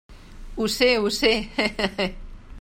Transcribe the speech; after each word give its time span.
Ho 0.55 0.69
sé, 0.75 0.87
ho 1.03 1.13
sé, 1.19 1.31
he, 1.59 1.69
he, 1.77 1.91
he. 2.01 2.11